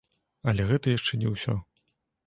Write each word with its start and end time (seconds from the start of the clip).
Але 0.51 0.65
гэта 0.71 0.95
яшчэ 0.97 1.21
не 1.25 1.37
ўсё. 1.37 1.59